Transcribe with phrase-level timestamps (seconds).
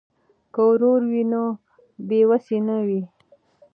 [0.53, 1.43] که ورور وي نو
[2.07, 3.01] بې وسي نه وي.